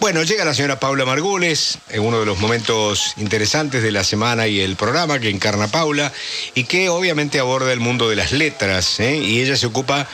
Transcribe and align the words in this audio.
Bueno, 0.00 0.22
llega 0.22 0.44
la 0.44 0.54
señora 0.54 0.78
Paula 0.78 1.04
Margules, 1.04 1.78
en 1.88 2.02
uno 2.02 2.20
de 2.20 2.26
los 2.26 2.38
momentos 2.38 3.14
interesantes 3.16 3.82
de 3.82 3.90
la 3.90 4.04
semana 4.04 4.46
y 4.46 4.60
el 4.60 4.76
programa 4.76 5.18
que 5.18 5.28
encarna 5.28 5.66
Paula 5.66 6.12
y 6.54 6.64
que 6.64 6.88
obviamente 6.88 7.40
aborda 7.40 7.72
el 7.72 7.80
mundo 7.80 8.08
de 8.08 8.14
las 8.14 8.30
letras, 8.30 9.00
¿eh? 9.00 9.16
y 9.16 9.40
ella 9.40 9.56
se 9.56 9.66
ocupa 9.66 10.06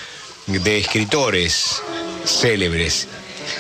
de 0.46 0.78
escritores 0.78 1.82
célebres. 2.24 3.08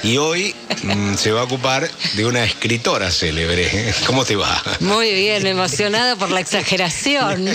Y 0.02 0.16
hoy 0.16 0.54
mm, 0.82 1.14
se 1.14 1.30
va 1.30 1.42
a 1.42 1.44
ocupar 1.44 1.90
de 2.14 2.24
una 2.24 2.42
escritora 2.42 3.10
célebre. 3.10 3.94
¿Cómo 4.06 4.24
te 4.24 4.34
va? 4.34 4.62
Muy 4.80 5.12
bien, 5.12 5.46
emocionada 5.46 6.16
por 6.16 6.30
la 6.30 6.40
exageración. 6.40 7.48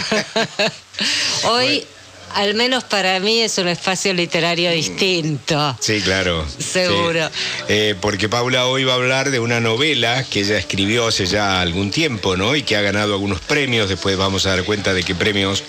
hoy 1.43 1.87
al 2.33 2.53
menos 2.53 2.83
para 2.83 3.19
mí 3.19 3.39
es 3.39 3.57
un 3.57 3.67
espacio 3.67 4.13
literario 4.13 4.71
distinto. 4.71 5.75
Sí, 5.79 6.01
claro. 6.01 6.45
Seguro. 6.57 7.29
Eh, 7.67 7.95
porque 7.99 8.29
Paula 8.29 8.65
hoy 8.67 8.83
va 8.83 8.93
a 8.93 8.95
hablar 8.95 9.31
de 9.31 9.39
una 9.39 9.59
novela 9.59 10.23
que 10.23 10.41
ella 10.41 10.57
escribió 10.57 11.07
hace 11.07 11.25
ya 11.25 11.61
algún 11.61 11.91
tiempo, 11.91 12.37
¿no? 12.37 12.55
Y 12.55 12.63
que 12.63 12.75
ha 12.75 12.81
ganado 12.81 13.13
algunos 13.13 13.39
premios. 13.39 13.89
Después 13.89 14.17
vamos 14.17 14.45
a 14.45 14.49
dar 14.49 14.63
cuenta 14.63 14.93
de 14.93 15.03
qué 15.03 15.15
premios 15.15 15.63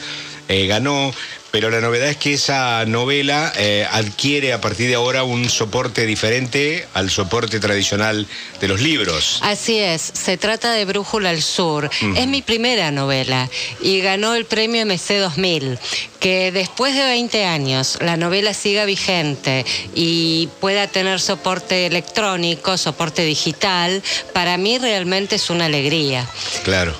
eh, 0.49 0.67
ganó. 0.67 1.13
Pero 1.51 1.71
la 1.71 1.81
novedad 1.81 2.09
es 2.09 2.17
que 2.17 2.35
esa 2.35 2.85
novela 2.87 3.53
eh, 3.57 3.87
adquiere 3.91 4.53
a 4.53 4.61
partir 4.61 4.89
de 4.89 4.95
ahora 4.95 5.25
un 5.25 5.49
soporte 5.51 6.07
diferente 6.07 6.87
al 6.95 7.11
soporte 7.11 7.59
tradicional 7.59 8.27
de 8.61 8.69
los 8.69 8.81
libros. 8.81 9.41
Así 9.43 9.79
es, 9.79 10.01
se 10.15 10.37
trata 10.37 10.73
de 10.73 10.85
Brújula 10.85 11.31
al 11.31 11.43
Sur. 11.43 11.91
Es 12.17 12.27
mi 12.29 12.43
primera 12.43 12.93
novela 12.93 13.51
y 13.83 14.01
ganó 14.01 14.35
el 14.35 14.45
premio 14.45 14.85
MC 14.87 15.19
2000. 15.19 15.79
Que 16.21 16.53
después 16.53 16.95
de 16.95 17.03
20 17.03 17.45
años 17.47 17.99
la 18.01 18.17
novela 18.17 18.55
siga 18.55 18.85
vigente 18.85 19.65
y 19.95 20.49
pueda 20.61 20.87
tener 20.87 21.19
soporte 21.19 21.87
electrónico, 21.87 22.77
soporte 22.77 23.23
digital, 23.25 24.03
para 24.35 24.57
mí 24.57 24.79
realmente 24.79 25.37
es 25.37 25.51
una 25.51 25.65
alegría. 25.65 26.29
Claro. 26.63 26.95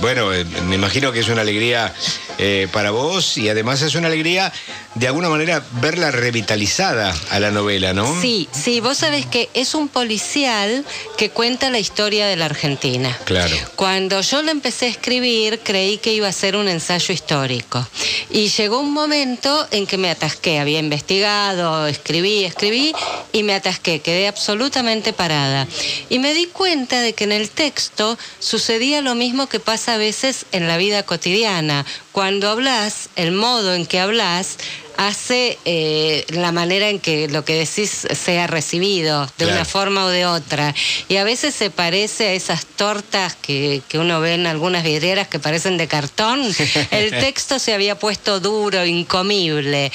Bueno, 0.00 0.32
eh, 0.32 0.44
me 0.66 0.74
imagino 0.74 1.12
que 1.12 1.20
es 1.20 1.28
una 1.28 1.42
alegría 1.42 1.94
eh, 2.38 2.68
para 2.72 2.90
vos 2.90 3.38
y 3.38 3.48
además 3.48 3.82
es 3.82 3.94
una 3.94 4.08
alegría 4.08 4.52
de 4.94 5.06
alguna 5.06 5.28
manera 5.28 5.64
verla 5.80 6.10
revitalizada 6.10 7.14
a 7.30 7.40
la 7.40 7.50
novela, 7.50 7.92
¿no? 7.92 8.20
Sí, 8.20 8.48
sí, 8.52 8.80
vos 8.80 8.98
sabés 8.98 9.26
que 9.26 9.48
es 9.54 9.74
un 9.74 9.88
policial 9.88 10.84
que 11.16 11.30
cuenta 11.30 11.70
la 11.70 11.78
historia 11.78 12.26
de 12.26 12.36
la 12.36 12.46
Argentina. 12.46 13.16
Claro. 13.24 13.54
Cuando 13.76 14.20
yo 14.20 14.42
lo 14.42 14.50
empecé 14.50 14.86
a 14.86 14.88
escribir 14.88 15.60
creí 15.62 15.98
que 15.98 16.12
iba 16.12 16.28
a 16.28 16.32
ser 16.32 16.56
un 16.56 16.68
ensayo 16.68 17.12
histórico 17.12 17.86
y 18.30 18.48
llegó 18.48 18.80
un 18.80 18.92
momento 18.92 19.66
en 19.70 19.86
que 19.86 19.98
me 19.98 20.10
atasqué, 20.10 20.58
había 20.58 20.78
investigado, 20.78 21.86
escribí, 21.86 22.44
escribí 22.44 22.94
y 23.32 23.42
me 23.42 23.54
atasqué, 23.54 24.00
quedé 24.00 24.28
absolutamente 24.28 25.12
parada. 25.12 25.66
Y 26.08 26.18
me 26.18 26.34
di 26.34 26.46
cuenta 26.46 27.00
de 27.00 27.12
que 27.12 27.24
en 27.24 27.32
el 27.32 27.50
texto 27.50 28.18
sucedía 28.38 29.00
lo 29.00 29.14
mismo 29.14 29.48
que 29.48 29.60
pasa 29.60 29.94
a 29.94 29.98
veces 29.98 30.46
en 30.52 30.68
la 30.68 30.76
vida 30.76 31.02
cotidiana 31.02 31.84
cuando 32.14 32.48
hablas, 32.48 33.08
el 33.16 33.32
modo 33.32 33.74
en 33.74 33.86
que 33.86 33.98
hablas 33.98 34.58
hace 34.96 35.58
eh, 35.64 36.24
la 36.28 36.52
manera 36.52 36.88
en 36.88 37.00
que 37.00 37.26
lo 37.26 37.44
que 37.44 37.54
decís 37.54 37.90
sea 37.90 38.46
recibido 38.46 39.28
de 39.36 39.46
una 39.46 39.64
forma 39.64 40.04
o 40.04 40.08
de 40.10 40.24
otra. 40.24 40.72
Y 41.08 41.16
a 41.16 41.24
veces 41.24 41.56
se 41.56 41.70
parece 41.70 42.28
a 42.28 42.32
esas 42.34 42.66
tortas 42.66 43.34
que, 43.34 43.82
que 43.88 43.98
uno 43.98 44.20
ve 44.20 44.34
en 44.34 44.46
algunas 44.46 44.84
vidrieras 44.84 45.26
que 45.26 45.40
parecen 45.40 45.76
de 45.76 45.88
cartón. 45.88 46.40
El 46.92 47.10
texto 47.10 47.58
se 47.58 47.74
había 47.74 47.98
puesto 47.98 48.38
duro, 48.38 48.86
incomible, 48.86 49.90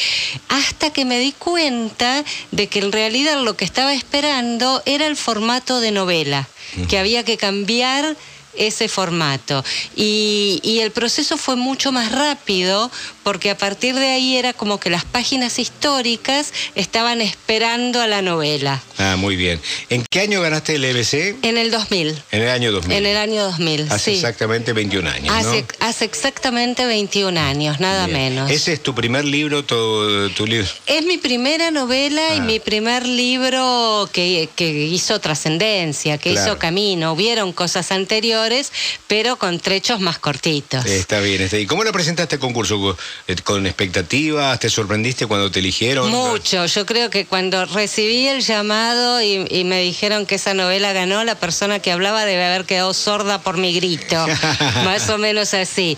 hasta 0.49 0.91
que 0.91 1.05
me 1.05 1.19
di 1.19 1.31
cuenta 1.31 2.25
de 2.51 2.67
que 2.67 2.79
en 2.79 2.91
realidad 2.91 3.41
lo 3.41 3.55
que 3.55 3.63
estaba 3.63 3.93
esperando 3.93 4.83
era 4.85 5.07
el 5.07 5.15
formato 5.15 5.79
de 5.79 5.91
novela, 5.91 6.49
que 6.89 6.99
había 6.99 7.23
que 7.23 7.37
cambiar 7.37 8.17
ese 8.55 8.87
formato. 8.87 9.63
Y, 9.95 10.79
el 10.79 10.91
proceso 10.91 11.37
fue 11.37 11.57
mucho 11.57 11.91
más 11.91 12.13
rápido 12.13 12.89
porque 13.23 13.49
a 13.49 13.57
partir 13.57 13.95
de 13.95 14.07
ahí 14.07 14.37
era 14.37 14.53
como 14.53 14.79
que 14.79 14.89
las 14.89 15.03
páginas 15.03 15.59
históricas 15.59 16.53
estaban 16.73 17.19
esperando 17.19 18.01
a 18.01 18.07
la 18.07 18.21
novela. 18.21 18.81
Ah, 18.97 19.17
muy 19.17 19.35
bien. 19.35 19.59
¿En 19.89 20.05
qué 20.09 20.21
año 20.21 20.41
ganaste 20.41 20.75
el 20.75 20.85
EBC? 20.85 21.43
En 21.43 21.57
el 21.57 21.69
2000. 21.69 22.17
En 22.31 22.41
el 22.41 22.49
año 22.49 22.71
2000. 22.71 22.97
En 22.97 23.05
el 23.05 23.17
año 23.17 23.43
2000. 23.43 23.91
Hace 23.91 24.13
exactamente 24.13 24.71
21 24.71 25.09
años. 25.09 25.35
Hace, 25.35 25.65
hace 25.81 26.05
exactamente 26.05 26.85
21 26.85 27.37
años, 27.37 27.79
nada 27.81 28.07
menos. 28.07 28.49
¿Ese 28.49 28.71
es 28.71 28.81
tu 28.81 28.95
primer 28.95 29.25
libro, 29.25 29.63
tu, 29.65 30.29
tu 30.29 30.47
libro? 30.47 30.69
Es 30.85 31.05
mi 31.05 31.17
primera 31.17 31.71
novela 31.71 32.35
y 32.35 32.39
ah. 32.39 32.41
mi 32.41 32.59
primer 32.59 33.05
libro 33.05 34.09
que, 34.11 34.49
hizo 34.57 35.19
trascendencia, 35.19 36.17
que 36.17 36.31
hizo 36.31 36.57
camino. 36.57 37.13
Hubieron 37.13 37.51
cosas 37.51 37.91
anteriores, 37.91 38.38
pero 39.07 39.37
con 39.37 39.59
trechos 39.59 39.99
más 39.99 40.19
cortitos. 40.19 40.85
Está 40.85 41.19
bien. 41.19 41.41
Está. 41.41 41.57
¿Y 41.57 41.65
cómo 41.65 41.83
lo 41.83 41.91
presentaste 41.91 42.35
al 42.35 42.39
concurso? 42.39 42.97
Eh, 43.27 43.35
¿Con 43.43 43.65
expectativas? 43.65 44.59
¿Te 44.59 44.69
sorprendiste 44.69 45.25
cuando 45.25 45.51
te 45.51 45.59
eligieron? 45.59 46.09
Mucho. 46.09 46.65
Yo 46.65 46.85
creo 46.85 47.09
que 47.09 47.25
cuando 47.25 47.65
recibí 47.65 48.27
el 48.27 48.41
llamado 48.41 49.21
y, 49.21 49.63
me 49.63 49.81
dijeron 49.81 50.25
que 50.25 50.35
esa 50.35 50.53
novela 50.53 50.93
ganó, 50.93 51.23
la 51.23 51.35
persona 51.35 51.79
que 51.79 51.91
hablaba 51.91 52.25
debe 52.25 52.45
haber 52.45 52.65
quedado 52.65 52.93
sorda 52.93 53.41
por 53.41 53.57
mi 53.57 53.73
grito. 53.73 54.25
Más 54.83 55.09
o 55.09 55.17
menos 55.17 55.53
así. 55.53 55.97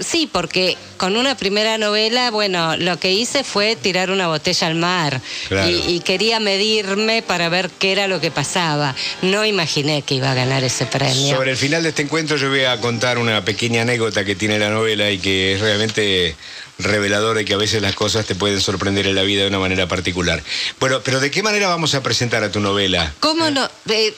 sí, 0.00 0.28
porque 0.30 0.76
con 0.96 1.16
una 1.16 1.36
primera 1.36 1.78
novela, 1.78 2.30
bueno, 2.30 2.76
lo 2.76 2.98
que 2.98 3.12
hice 3.12 3.44
fue 3.44 3.76
tirar 3.76 4.10
una 4.10 4.28
botella 4.28 4.66
al 4.66 4.74
mar. 4.74 5.20
Y, 5.68 5.94
y 5.94 6.00
quería 6.00 6.40
medirme 6.40 7.22
para 7.22 7.48
ver 7.48 7.70
qué 7.70 7.92
era 7.92 8.08
lo 8.08 8.20
que 8.20 8.30
pasaba. 8.30 8.94
No 9.22 9.44
imaginé 9.44 10.02
que 10.02 10.14
iba 10.14 10.30
a 10.30 10.34
ganar 10.34 10.64
ese 10.64 10.86
premio. 10.86 11.36
Sobre 11.36 11.52
el 11.52 11.56
final 11.56 11.73
de 11.82 11.88
este 11.88 12.02
encuentro 12.02 12.36
yo 12.36 12.48
voy 12.48 12.64
a 12.64 12.80
contar 12.80 13.18
una 13.18 13.44
pequeña 13.44 13.82
anécdota 13.82 14.24
que 14.24 14.34
tiene 14.34 14.58
la 14.58 14.70
novela 14.70 15.10
y 15.10 15.18
que 15.18 15.54
es 15.54 15.60
realmente 15.60 16.36
revelador 16.78 17.36
de 17.36 17.44
que 17.44 17.54
a 17.54 17.56
veces 17.56 17.82
las 17.82 17.94
cosas 17.94 18.26
te 18.26 18.34
pueden 18.34 18.60
sorprender 18.60 19.06
en 19.06 19.14
la 19.14 19.22
vida 19.22 19.42
de 19.42 19.48
una 19.48 19.58
manera 19.58 19.88
particular. 19.88 20.42
Bueno, 20.80 21.00
pero 21.02 21.20
¿de 21.20 21.30
qué 21.30 21.42
manera 21.42 21.68
vamos 21.68 21.94
a 21.94 22.02
presentar 22.02 22.42
a 22.44 22.50
tu 22.50 22.60
novela? 22.60 23.12
¿Cómo 23.20 23.50
no? 23.50 23.68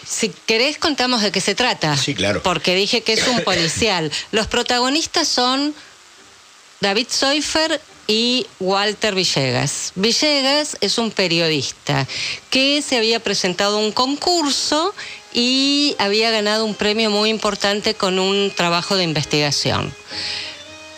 si 0.06 0.31
querés 0.47 0.78
contamos 0.78 1.22
de 1.22 1.33
qué 1.33 1.41
se 1.41 1.55
trata. 1.55 1.97
Sí, 1.97 2.15
claro. 2.15 2.43
Porque 2.43 2.75
dije 2.75 3.03
que 3.03 3.15
es 3.15 3.27
un 3.27 3.43
policial. 3.43 4.11
Los 4.33 4.47
protagonistas 4.47 5.28
son 5.28 5.75
David 6.81 7.06
Seufer 7.09 7.81
y 8.06 8.47
Walter 8.61 9.15
Villegas. 9.15 9.93
Villegas 9.94 10.77
es 10.81 10.99
un 10.99 11.11
periodista 11.11 12.06
que 12.50 12.83
se 12.83 12.97
había 12.97 13.21
presentado 13.21 13.78
a 13.78 13.81
un 13.81 13.93
concurso 13.93 14.94
y 15.37 15.95
había 15.99 16.31
ganado 16.31 16.65
un 16.65 16.75
premio 16.75 17.11
muy 17.11 17.29
importante 17.29 17.93
con 17.93 18.19
un 18.19 18.51
trabajo 18.51 18.97
de 18.97 19.05
investigación. 19.05 19.95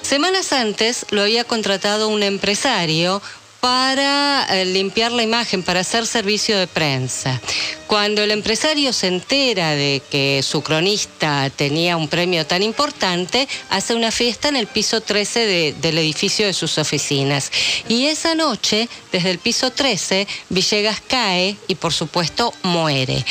Semanas 0.01 0.53
antes 0.53 1.07
lo 1.11 1.23
había 1.23 1.43
contratado 1.43 2.09
un 2.09 2.23
empresario 2.23 3.21
para 3.61 4.47
eh, 4.51 4.65
limpiar 4.65 5.11
la 5.13 5.23
imagen, 5.23 5.63
para 5.63 5.81
hacer 5.81 6.07
servicio 6.07 6.57
de 6.59 6.67
prensa. 6.67 7.41
Cuando 7.87 8.23
el 8.23 8.31
empresario 8.31 8.93
se 8.93 9.09
entera 9.09 9.71
de 9.71 10.03
que 10.11 10.43
su 10.43 10.63
cronista 10.63 11.51
tenía 11.51 11.97
un 11.97 12.09
premio 12.09 12.47
tan 12.47 12.63
importante, 12.63 13.49
hace 13.71 13.95
una 13.95 14.11
fiesta 14.11 14.49
en 14.49 14.57
el 14.57 14.67
piso 14.67 15.01
13 15.01 15.75
del 15.81 15.99
edificio 15.99 16.47
de 16.47 16.53
sus 16.53 16.79
oficinas. 16.79 17.51
Y 17.89 18.07
esa 18.07 18.35
noche, 18.35 18.89
desde 19.11 19.31
el 19.31 19.39
piso 19.39 19.73
13, 19.73 20.27
Villegas 20.51 21.01
cae 21.07 21.57
y 21.67 21.75
por 21.75 21.93
supuesto 21.93 22.53
muere. 22.63 23.25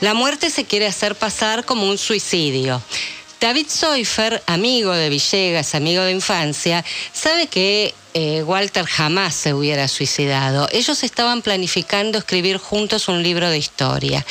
La 0.00 0.14
muerte 0.14 0.50
se 0.50 0.64
quiere 0.64 0.86
hacer 0.86 1.14
pasar 1.16 1.64
como 1.64 1.88
un 1.88 1.98
suicidio. 1.98 2.80
David 3.40 3.66
Seufer, 3.68 4.42
amigo 4.46 4.92
de 4.92 5.08
Villegas, 5.08 5.74
amigo 5.76 6.02
de 6.02 6.10
infancia, 6.10 6.84
sabe 7.12 7.46
que 7.46 7.94
eh, 8.14 8.42
Walter 8.42 8.84
jamás 8.86 9.34
se 9.34 9.54
hubiera 9.54 9.88
suicidado. 9.88 10.68
Ellos 10.72 11.02
estaban 11.02 11.42
planificando 11.42 12.18
escribir 12.18 12.58
juntos 12.58 13.08
un 13.08 13.22
libro 13.22 13.50
de 13.50 13.58
historia. 13.58 14.24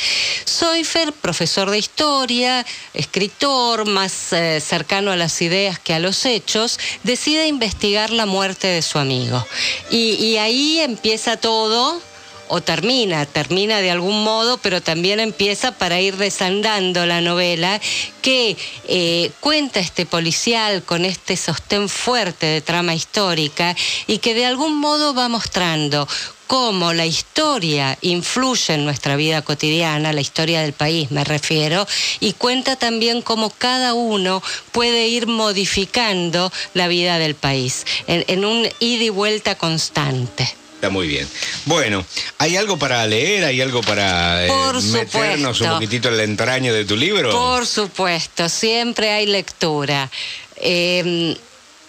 Seufer, 0.44 1.12
profesor 1.12 1.70
de 1.70 1.78
historia, 1.78 2.64
escritor, 2.94 3.86
más 3.86 4.32
eh, 4.32 4.60
cercano 4.60 5.12
a 5.12 5.16
las 5.16 5.40
ideas 5.42 5.78
que 5.78 5.94
a 5.94 5.98
los 5.98 6.24
hechos, 6.26 6.78
decide 7.02 7.46
investigar 7.46 8.10
la 8.10 8.26
muerte 8.26 8.66
de 8.66 8.82
su 8.82 8.98
amigo. 8.98 9.46
y 9.90 10.36
ahí 10.36 10.80
empieza 10.80 11.36
todo 11.36 12.00
o 12.48 12.60
termina, 12.60 13.26
termina 13.26 13.80
de 13.80 13.90
algún 13.90 14.24
modo, 14.24 14.58
pero 14.58 14.80
también 14.80 15.20
empieza 15.20 15.72
para 15.72 16.00
ir 16.00 16.16
desandando 16.16 17.06
la 17.06 17.20
novela 17.20 17.80
que 18.22 18.56
eh, 18.86 19.30
cuenta 19.40 19.80
este 19.80 20.06
policial 20.06 20.82
con 20.82 21.04
este 21.04 21.36
sostén 21.36 21.88
fuerte 21.88 22.46
de 22.46 22.60
trama 22.60 22.94
histórica 22.94 23.74
y 24.06 24.18
que 24.18 24.34
de 24.34 24.46
algún 24.46 24.78
modo 24.78 25.14
va 25.14 25.28
mostrando 25.28 26.08
cómo 26.48 26.94
la 26.94 27.04
historia 27.04 27.98
influye 28.00 28.74
en 28.74 28.84
nuestra 28.84 29.16
vida 29.16 29.42
cotidiana, 29.42 30.14
la 30.14 30.22
historia 30.22 30.62
del 30.62 30.72
país 30.72 31.10
me 31.10 31.22
refiero, 31.22 31.86
y 32.20 32.32
cuenta 32.32 32.74
también 32.74 33.22
cómo 33.22 33.50
cada 33.50 33.92
uno 33.94 34.42
puede 34.72 35.08
ir 35.08 35.26
modificando 35.26 36.50
la 36.74 36.88
vida 36.88 37.18
del 37.18 37.34
país 37.34 37.84
en, 38.06 38.24
en 38.28 38.44
un 38.44 38.66
ida 38.80 39.04
y 39.04 39.10
vuelta 39.10 39.56
constante. 39.56 40.48
Está 40.78 40.90
muy 40.90 41.08
bien. 41.08 41.28
Bueno, 41.64 42.04
¿hay 42.38 42.56
algo 42.56 42.78
para 42.78 43.04
leer? 43.04 43.44
¿Hay 43.44 43.60
algo 43.60 43.80
para 43.80 44.44
eh, 44.44 44.48
Por 44.48 44.80
meternos 44.80 45.60
un 45.60 45.70
poquitito 45.70 46.08
en 46.08 46.16
la 46.16 46.22
entraña 46.22 46.72
de 46.72 46.84
tu 46.84 46.96
libro? 46.96 47.32
Por 47.32 47.66
supuesto, 47.66 48.48
siempre 48.48 49.10
hay 49.10 49.26
lectura. 49.26 50.08
Eh, 50.54 51.36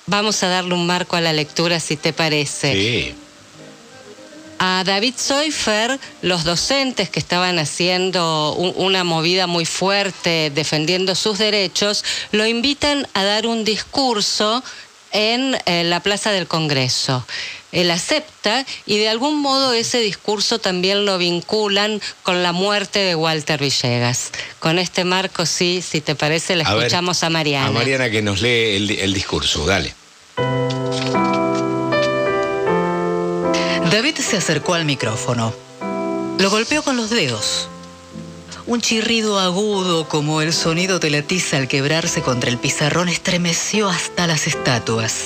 vamos 0.08 0.42
a 0.42 0.48
darle 0.48 0.74
un 0.74 0.88
marco 0.88 1.16
a 1.16 1.22
la 1.22 1.34
lectura, 1.34 1.80
si 1.80 1.98
te 1.98 2.14
parece. 2.14 2.74
Sí. 2.74 3.14
A 4.58 4.84
David 4.84 5.14
Seufer, 5.18 6.00
los 6.24 6.44
docentes 6.44 7.12
que 7.12 7.20
estaban 7.20 7.60
haciendo 7.60 8.54
un- 8.58 8.74
una 8.76 9.04
movida 9.04 9.46
muy 9.46 9.66
fuerte 9.66 10.52
defendiendo 10.54 11.14
sus 11.14 11.38
derechos, 11.38 12.04
lo 12.32 12.48
invitan 12.48 13.08
a 13.14 13.24
dar 13.24 13.46
un 13.46 13.64
discurso 13.64 14.64
en 15.12 15.56
eh, 15.68 15.84
la 15.86 16.00
Plaza 16.02 16.32
del 16.32 16.48
Congreso. 16.48 17.24
Él 17.72 17.92
acepta 17.92 18.66
y 18.86 18.98
de 18.98 19.10
algún 19.10 19.42
modo 19.42 19.74
ese 19.74 20.00
discurso 20.00 20.60
también 20.60 21.06
lo 21.06 21.18
vinculan 21.18 22.02
con 22.24 22.42
la 22.42 22.52
muerte 22.52 23.00
de 23.00 23.16
Walter 23.16 23.60
Villegas. 23.60 24.32
Con 24.60 24.80
este 24.80 25.04
marco, 25.04 25.46
sí, 25.46 25.84
si 25.88 26.02
te 26.02 26.16
parece, 26.16 26.56
le 26.56 26.64
A 26.64 26.74
ver, 26.74 26.84
escuchamos 26.84 27.24
a 27.24 27.30
Mariana. 27.30 27.68
A 27.68 27.72
Mariana 27.72 28.10
que 28.10 28.22
nos 28.22 28.42
lee 28.42 28.76
el, 28.76 28.90
el 28.92 29.14
discurso, 29.14 29.66
dale. 29.66 29.94
David 33.92 34.18
se 34.18 34.38
acercó 34.38 34.74
al 34.74 34.86
micrófono. 34.86 35.54
Lo 36.40 36.50
golpeó 36.50 36.84
con 36.84 36.96
los 36.96 37.10
dedos. 37.10 37.68
Un 38.66 38.82
chirrido 38.82 39.40
agudo 39.40 40.08
como 40.08 40.42
el 40.42 40.54
sonido 40.54 41.00
de 41.00 41.10
la 41.10 41.24
tiza 41.24 41.58
al 41.58 41.68
quebrarse 41.68 42.22
contra 42.22 42.50
el 42.50 42.60
pizarrón 42.60 43.10
estremeció 43.10 43.90
hasta 43.90 44.28
las 44.28 44.46
estatuas. 44.46 45.26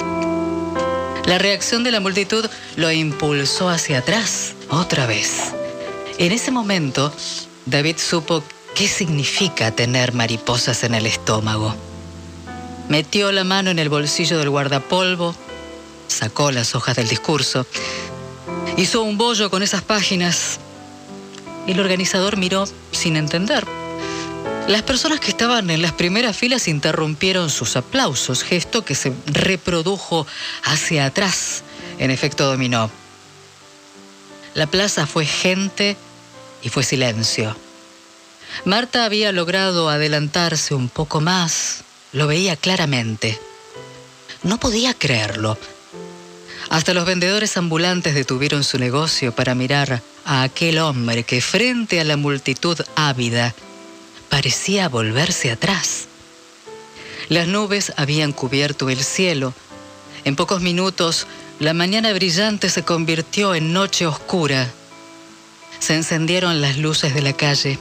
La 1.25 1.37
reacción 1.37 1.83
de 1.83 1.91
la 1.91 1.99
multitud 1.99 2.45
lo 2.75 2.91
impulsó 2.91 3.69
hacia 3.69 3.99
atrás, 3.99 4.53
otra 4.69 5.05
vez. 5.05 5.53
En 6.17 6.31
ese 6.31 6.51
momento, 6.51 7.13
David 7.65 7.97
supo 7.97 8.43
qué 8.75 8.87
significa 8.87 9.71
tener 9.71 10.13
mariposas 10.13 10.83
en 10.83 10.95
el 10.95 11.05
estómago. 11.05 11.75
Metió 12.89 13.31
la 13.31 13.43
mano 13.43 13.71
en 13.71 13.79
el 13.79 13.89
bolsillo 13.89 14.37
del 14.37 14.49
guardapolvo, 14.49 15.35
sacó 16.07 16.51
las 16.51 16.75
hojas 16.75 16.97
del 16.97 17.07
discurso 17.07 17.65
Hizo 18.75 19.03
un 19.03 19.19
bollo 19.19 19.51
con 19.51 19.61
esas 19.61 19.83
páginas. 19.83 20.59
El 21.67 21.79
organizador 21.79 22.37
miró 22.37 22.65
sin 22.91 23.15
entender. 23.17 23.65
Las 24.67 24.81
personas 24.83 25.19
que 25.19 25.29
estaban 25.29 25.69
en 25.69 25.81
las 25.81 25.91
primeras 25.91 26.37
filas 26.37 26.69
interrumpieron 26.69 27.49
sus 27.49 27.75
aplausos, 27.75 28.43
gesto 28.43 28.85
que 28.85 28.95
se 28.95 29.11
reprodujo 29.25 30.25
hacia 30.63 31.05
atrás 31.05 31.63
en 31.99 32.11
efecto 32.11 32.45
dominó. 32.45 32.89
La 34.53 34.65
plaza 34.67 35.05
fue 35.05 35.25
gente 35.25 35.97
y 36.61 36.69
fue 36.69 36.83
silencio. 36.83 37.55
Marta 38.63 39.03
había 39.03 39.33
logrado 39.33 39.89
adelantarse 39.89 40.73
un 40.73 40.87
poco 40.87 41.19
más, 41.19 41.83
lo 42.13 42.27
veía 42.27 42.55
claramente. 42.55 43.37
No 44.43 44.59
podía 44.59 44.93
creerlo. 44.93 45.57
Hasta 46.69 46.93
los 46.93 47.05
vendedores 47.05 47.57
ambulantes 47.57 48.15
detuvieron 48.15 48.63
su 48.63 48.79
negocio 48.79 49.35
para 49.35 49.55
mirar 49.55 50.01
a 50.23 50.43
aquel 50.43 50.79
hombre 50.79 51.23
que 51.23 51.41
frente 51.41 51.99
a 51.99 52.05
la 52.05 52.15
multitud 52.15 52.79
ávida 52.95 53.53
parecía 54.33 54.89
volverse 54.89 55.51
atrás. 55.51 56.07
Las 57.29 57.47
nubes 57.47 57.93
habían 57.97 58.31
cubierto 58.31 58.89
el 58.89 59.03
cielo. 59.03 59.53
En 60.25 60.35
pocos 60.35 60.59
minutos, 60.59 61.27
la 61.59 61.75
mañana 61.75 62.11
brillante 62.13 62.69
se 62.69 62.81
convirtió 62.81 63.53
en 63.53 63.73
noche 63.73 64.07
oscura. 64.07 64.67
Se 65.77 65.93
encendieron 65.93 66.61
las 66.61 66.77
luces 66.77 67.13
de 67.13 67.21
la 67.21 67.33
calle. 67.33 67.77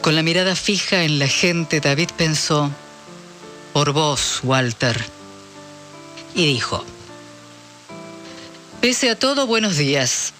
Con 0.00 0.16
la 0.16 0.22
mirada 0.22 0.56
fija 0.56 1.04
en 1.04 1.18
la 1.18 1.28
gente, 1.28 1.80
David 1.80 2.08
pensó, 2.16 2.70
por 3.74 3.92
vos, 3.92 4.40
Walter. 4.44 4.98
Y 6.34 6.46
dijo, 6.46 6.86
Pese 8.80 9.10
a 9.10 9.18
todo, 9.18 9.46
buenos 9.46 9.76
días. 9.76 10.32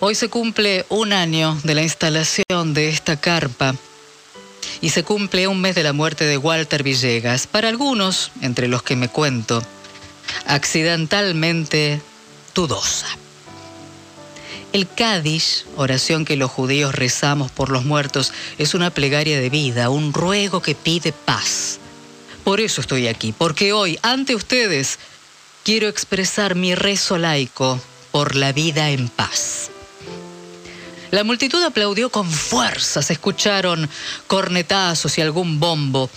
Hoy 0.00 0.14
se 0.14 0.28
cumple 0.28 0.86
un 0.88 1.12
año 1.12 1.58
de 1.64 1.74
la 1.74 1.82
instalación 1.82 2.74
de 2.74 2.88
esta 2.88 3.20
carpa 3.20 3.74
y 4.80 4.90
se 4.90 5.02
cumple 5.02 5.48
un 5.48 5.60
mes 5.60 5.74
de 5.74 5.82
la 5.82 5.92
muerte 5.92 6.24
de 6.24 6.38
Walter 6.38 6.82
Villegas. 6.82 7.46
Para 7.46 7.68
algunos, 7.68 8.30
entre 8.40 8.68
los 8.68 8.82
que 8.82 8.96
me 8.96 9.08
cuento, 9.08 9.62
accidentalmente 10.46 12.00
dudosa. 12.54 13.08
El 14.72 14.86
Kaddish, 14.86 15.64
oración 15.76 16.24
que 16.24 16.36
los 16.36 16.50
judíos 16.50 16.94
rezamos 16.94 17.50
por 17.50 17.70
los 17.70 17.84
muertos, 17.84 18.32
es 18.58 18.74
una 18.74 18.90
plegaria 18.90 19.40
de 19.40 19.50
vida, 19.50 19.88
un 19.88 20.12
ruego 20.12 20.60
que 20.60 20.74
pide 20.74 21.12
paz. 21.12 21.78
Por 22.44 22.60
eso 22.60 22.80
estoy 22.80 23.08
aquí, 23.08 23.32
porque 23.36 23.72
hoy, 23.72 23.98
ante 24.02 24.34
ustedes, 24.34 24.98
quiero 25.64 25.88
expresar 25.88 26.54
mi 26.54 26.74
rezo 26.74 27.18
laico 27.18 27.80
por 28.18 28.34
la 28.34 28.50
vida 28.50 28.90
en 28.90 29.08
paz. 29.08 29.70
La 31.12 31.22
multitud 31.22 31.62
aplaudió 31.62 32.10
con 32.10 32.28
fuerza, 32.28 33.00
se 33.00 33.12
escucharon 33.12 33.88
cornetazos 34.26 35.16
y 35.18 35.20
algún 35.20 35.60
bombo. 35.60 36.10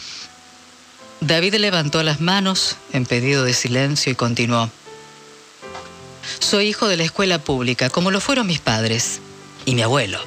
David 1.19 1.57
levantó 1.57 2.01
las 2.01 2.19
manos 2.19 2.75
en 2.91 3.05
pedido 3.05 3.43
de 3.43 3.53
silencio 3.53 4.11
y 4.11 4.15
continuó. 4.15 4.71
Soy 6.39 6.69
hijo 6.69 6.87
de 6.87 6.97
la 6.97 7.03
escuela 7.03 7.37
pública, 7.37 7.91
como 7.91 8.09
lo 8.09 8.19
fueron 8.19 8.47
mis 8.47 8.59
padres 8.59 9.19
y 9.65 9.75
mi 9.75 9.83
abuelo. 9.83 10.19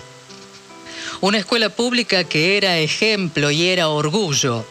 Una 1.22 1.38
escuela 1.38 1.70
pública 1.70 2.22
que 2.22 2.56
era 2.56 2.78
ejemplo 2.78 3.50
y 3.50 3.66
era 3.66 3.88
orgullo, 3.88 4.64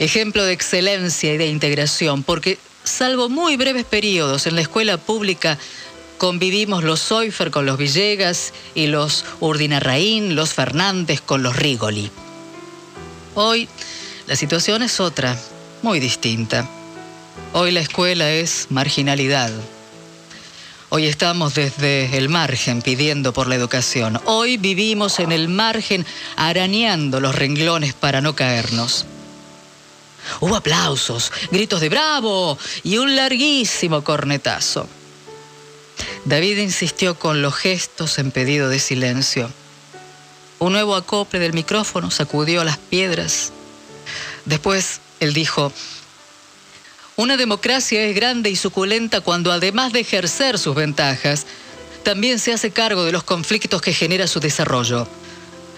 ejemplo 0.00 0.42
de 0.42 0.52
excelencia 0.52 1.32
y 1.32 1.38
de 1.38 1.46
integración, 1.46 2.24
porque 2.24 2.58
salvo 2.88 3.28
muy 3.28 3.56
breves 3.56 3.84
periodos 3.84 4.46
en 4.48 4.56
la 4.56 4.62
escuela 4.62 4.96
pública, 4.96 5.58
convivimos 6.18 6.84
los 6.84 7.00
Soifer 7.00 7.50
con 7.50 7.64
los 7.64 7.78
Villegas 7.78 8.52
y 8.74 8.88
los 8.88 9.24
Urdinarraín, 9.40 10.34
los 10.34 10.52
Fernández 10.52 11.20
con 11.20 11.42
los 11.42 11.56
Rigoli. 11.56 12.10
Hoy 13.34 13.68
la 14.26 14.36
situación 14.36 14.82
es 14.82 15.00
otra, 15.00 15.38
muy 15.82 16.00
distinta. 16.00 16.68
Hoy 17.52 17.70
la 17.70 17.80
escuela 17.80 18.30
es 18.30 18.66
marginalidad. 18.68 19.50
Hoy 20.90 21.06
estamos 21.06 21.54
desde 21.54 22.16
el 22.16 22.28
margen 22.28 22.82
pidiendo 22.82 23.32
por 23.32 23.46
la 23.46 23.54
educación. 23.54 24.20
Hoy 24.24 24.56
vivimos 24.56 25.20
en 25.20 25.32
el 25.32 25.48
margen 25.48 26.04
arañando 26.36 27.20
los 27.20 27.34
renglones 27.34 27.94
para 27.94 28.20
no 28.20 28.34
caernos. 28.34 29.06
Hubo 30.40 30.56
aplausos, 30.56 31.32
gritos 31.50 31.80
de 31.80 31.88
bravo 31.88 32.58
y 32.82 32.98
un 32.98 33.16
larguísimo 33.16 34.02
cornetazo. 34.02 34.88
David 36.24 36.58
insistió 36.58 37.18
con 37.18 37.42
los 37.42 37.54
gestos 37.54 38.18
en 38.18 38.30
pedido 38.30 38.68
de 38.68 38.78
silencio. 38.78 39.50
Un 40.58 40.72
nuevo 40.72 40.96
acople 40.96 41.38
del 41.38 41.52
micrófono 41.52 42.10
sacudió 42.10 42.64
las 42.64 42.78
piedras. 42.78 43.52
Después 44.44 45.00
él 45.20 45.34
dijo, 45.34 45.72
una 47.16 47.36
democracia 47.36 48.04
es 48.04 48.14
grande 48.14 48.48
y 48.48 48.56
suculenta 48.56 49.20
cuando 49.20 49.50
además 49.50 49.92
de 49.92 50.00
ejercer 50.00 50.58
sus 50.58 50.76
ventajas, 50.76 51.46
también 52.04 52.38
se 52.38 52.52
hace 52.52 52.70
cargo 52.70 53.04
de 53.04 53.12
los 53.12 53.24
conflictos 53.24 53.82
que 53.82 53.92
genera 53.92 54.26
su 54.26 54.38
desarrollo. 54.38 55.08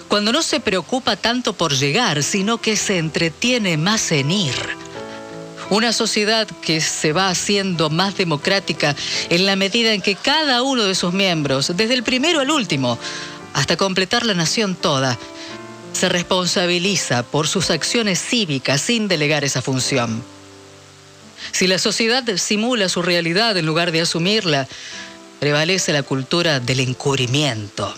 Cuando 0.09 0.33
no 0.33 0.43
se 0.43 0.61
preocupa 0.61 1.17
tanto 1.17 1.55
por 1.55 1.73
llegar, 1.73 2.23
sino 2.23 2.59
que 2.59 2.77
se 2.77 2.99
entretiene 2.99 3.77
más 3.77 4.13
en 4.13 4.31
ir. 4.31 4.55
Una 5.71 5.93
sociedad 5.93 6.49
que 6.63 6.81
se 6.81 7.13
va 7.13 7.29
haciendo 7.29 7.91
más 7.91 8.17
democrática 8.17 8.97
en 9.29 9.47
la 9.47 9.55
medida 9.55 9.93
en 9.93 10.03
que 10.03 10.17
cada 10.17 10.63
uno 10.63 10.85
de 10.85 10.97
sus 10.97 11.13
miembros, 11.13 11.77
desde 11.77 11.95
el 11.95 12.03
primero 12.03 12.41
al 12.41 12.51
último, 12.51 12.99
hasta 13.55 13.77
completar 13.77 14.27
la 14.27 14.35
nación 14.35 14.75
toda, 14.75 15.17
se 15.93 16.09
responsabiliza 16.09 17.23
por 17.23 17.47
sus 17.47 17.71
acciones 17.71 18.21
cívicas 18.21 18.81
sin 18.81 19.07
delegar 19.07 19.45
esa 19.45 19.63
función. 19.63 20.25
Si 21.53 21.69
la 21.69 21.79
sociedad 21.79 22.25
simula 22.37 22.89
su 22.89 23.01
realidad 23.01 23.57
en 23.57 23.67
lugar 23.67 23.93
de 23.93 24.01
asumirla, 24.01 24.67
prevalece 25.39 25.93
la 25.93 26.03
cultura 26.03 26.59
del 26.59 26.81
encubrimiento. 26.81 27.95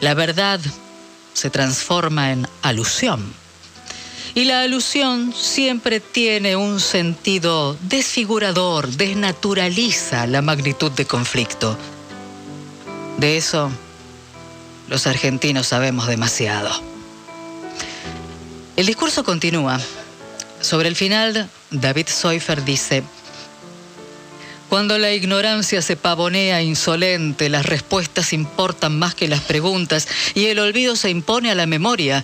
La 0.00 0.14
verdad 0.14 0.60
se 1.34 1.50
transforma 1.50 2.32
en 2.32 2.48
alusión. 2.62 3.34
Y 4.36 4.44
la 4.44 4.60
alusión 4.60 5.32
siempre 5.32 5.98
tiene 5.98 6.56
un 6.56 6.78
sentido 6.78 7.74
desfigurador, 7.80 8.86
desnaturaliza 8.86 10.26
la 10.26 10.42
magnitud 10.42 10.92
de 10.92 11.06
conflicto. 11.06 11.74
De 13.16 13.38
eso 13.38 13.70
los 14.88 15.06
argentinos 15.06 15.68
sabemos 15.68 16.06
demasiado. 16.06 16.68
El 18.76 18.84
discurso 18.84 19.24
continúa. 19.24 19.80
Sobre 20.60 20.88
el 20.88 20.96
final, 20.96 21.48
David 21.70 22.08
Seufer 22.08 22.62
dice, 22.62 23.04
Cuando 24.68 24.98
la 24.98 25.12
ignorancia 25.14 25.80
se 25.80 25.96
pavonea 25.96 26.60
insolente, 26.60 27.48
las 27.48 27.64
respuestas 27.64 28.34
importan 28.34 28.98
más 28.98 29.14
que 29.14 29.28
las 29.28 29.40
preguntas 29.40 30.06
y 30.34 30.44
el 30.48 30.58
olvido 30.58 30.94
se 30.94 31.08
impone 31.08 31.50
a 31.50 31.54
la 31.54 31.64
memoria. 31.64 32.22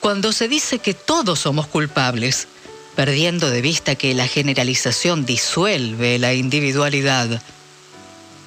Cuando 0.00 0.32
se 0.32 0.48
dice 0.48 0.78
que 0.78 0.94
todos 0.94 1.40
somos 1.40 1.66
culpables, 1.66 2.48
perdiendo 2.96 3.50
de 3.50 3.60
vista 3.60 3.94
que 3.94 4.14
la 4.14 4.26
generalización 4.26 5.26
disuelve 5.26 6.18
la 6.18 6.32
individualidad, 6.32 7.42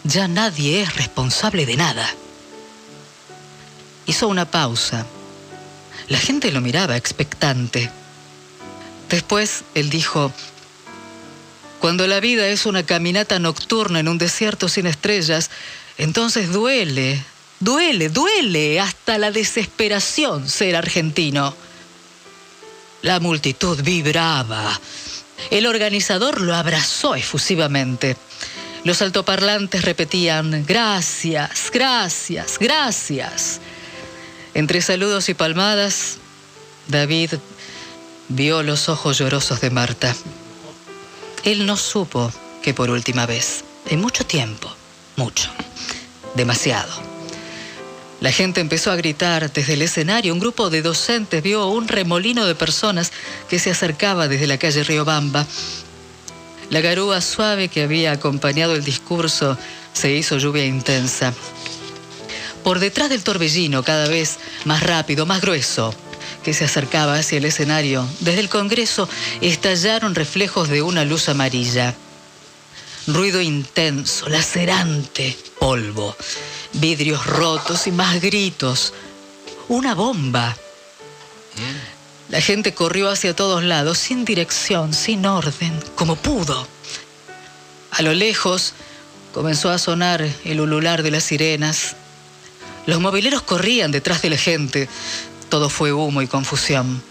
ya 0.04 0.28
nadie 0.28 0.82
es 0.82 0.96
responsable 0.96 1.66
de 1.66 1.78
nada. 1.78 2.10
Hizo 4.08 4.28
una 4.28 4.46
pausa. 4.46 5.06
La 6.10 6.18
gente 6.18 6.52
lo 6.52 6.60
miraba 6.60 6.98
expectante. 6.98 7.90
Después 9.10 9.64
él 9.76 9.92
dijo, 9.92 10.34
cuando 11.80 12.08
la 12.08 12.20
vida 12.20 12.48
es 12.48 12.66
una 12.66 12.84
caminata 12.84 13.38
nocturna 13.40 14.00
en 14.00 14.08
un 14.08 14.18
desierto 14.18 14.70
sin 14.70 14.88
estrellas, 14.88 15.52
entonces 15.98 16.52
duele, 16.52 17.24
duele, 17.64 18.10
duele 18.10 18.80
hasta 18.80 19.18
la 19.18 19.32
desesperación 19.32 20.50
ser 20.50 20.76
argentino. 20.76 21.56
La 23.02 23.20
multitud 23.20 23.82
vibraba. 23.82 24.80
El 25.50 25.66
organizador 25.66 26.42
lo 26.42 26.56
abrazó 26.56 27.16
efusivamente. 27.16 28.18
Los 28.84 29.02
altoparlantes 29.02 29.84
repetían, 29.84 30.66
gracias, 30.66 31.70
gracias, 31.72 32.58
gracias. 32.60 33.60
Entre 34.54 34.82
saludos 34.82 35.30
y 35.30 35.34
palmadas, 35.34 36.18
David 36.88 37.32
vio 38.28 38.62
los 38.62 38.90
ojos 38.90 39.18
llorosos 39.18 39.62
de 39.62 39.70
Marta. 39.70 40.16
Él 41.44 41.66
no 41.66 41.78
supo 41.78 42.32
que 42.62 42.74
por 42.74 42.90
última 42.90 43.26
vez, 43.26 43.64
en 43.88 44.02
mucho 44.02 44.26
tiempo, 44.26 44.74
mucho, 45.16 45.50
demasiado. 46.36 47.13
La 48.24 48.32
gente 48.32 48.62
empezó 48.62 48.90
a 48.90 48.96
gritar 48.96 49.52
desde 49.52 49.74
el 49.74 49.82
escenario. 49.82 50.32
Un 50.32 50.40
grupo 50.40 50.70
de 50.70 50.82
docentes 50.82 51.44
vio 51.44 51.68
un 51.68 51.90
remolino 51.90 52.46
de 52.46 52.56
personas 52.56 53.12
que 53.50 53.60
se 53.60 53.70
acercaba 53.70 54.30
desde 54.30 54.48
la 54.48 54.58
calle 54.58 54.86
Riobamba. 54.86 55.46
La 56.70 56.80
garúa 56.80 57.20
suave 57.20 57.68
que 57.68 57.84
había 57.84 58.14
acompañado 58.14 58.76
el 58.76 58.86
discurso 58.86 59.58
se 59.92 60.14
hizo 60.14 60.38
lluvia 60.38 60.66
intensa. 60.66 61.34
Por 62.64 62.80
detrás 62.80 63.10
del 63.10 63.24
torbellino, 63.24 63.84
cada 63.84 64.08
vez 64.08 64.40
más 64.64 64.84
rápido, 64.84 65.26
más 65.26 65.42
grueso, 65.42 65.94
que 66.46 66.54
se 66.54 66.64
acercaba 66.64 67.16
hacia 67.16 67.40
el 67.40 67.46
escenario, 67.46 68.08
desde 68.22 68.40
el 68.40 68.48
Congreso 68.48 69.10
estallaron 69.42 70.16
reflejos 70.16 70.70
de 70.70 70.82
una 70.82 71.04
luz 71.04 71.28
amarilla. 71.28 71.94
Ruido 73.08 73.42
intenso, 73.42 74.30
lacerante, 74.30 75.38
polvo, 75.60 76.16
vidrios 76.72 77.26
rotos 77.26 77.86
y 77.88 77.92
más 77.92 78.22
gritos. 78.22 78.94
Una 79.68 79.94
bomba. 79.94 80.56
La 82.30 82.40
gente 82.40 82.74
corrió 82.74 83.10
hacia 83.10 83.36
todos 83.36 83.62
lados, 83.62 83.98
sin 83.98 84.24
dirección, 84.24 84.94
sin 84.94 85.26
orden, 85.26 85.78
como 85.96 86.16
pudo. 86.16 86.66
A 87.92 88.02
lo 88.04 88.14
lejos 88.14 88.74
comenzó 89.34 89.70
a 89.70 89.78
sonar 89.78 90.26
el 90.46 90.62
ulular 90.62 91.04
de 91.04 91.12
las 91.12 91.26
sirenas. 91.26 91.98
Los 92.86 93.02
mobileros 93.02 93.42
corrían 93.42 93.92
detrás 93.92 94.22
de 94.22 94.30
la 94.30 94.38
gente, 94.38 94.88
todo 95.50 95.70
fue 95.70 95.92
humo 95.92 96.22
y 96.22 96.28
confusión. 96.28 97.04